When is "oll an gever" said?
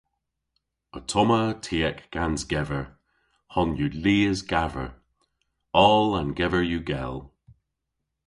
5.85-6.63